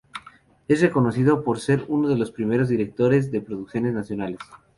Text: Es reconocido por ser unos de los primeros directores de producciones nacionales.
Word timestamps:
Es 0.67 0.81
reconocido 0.81 1.43
por 1.43 1.59
ser 1.59 1.85
unos 1.87 2.09
de 2.09 2.17
los 2.17 2.31
primeros 2.31 2.69
directores 2.69 3.31
de 3.31 3.39
producciones 3.39 3.93
nacionales. 3.93 4.39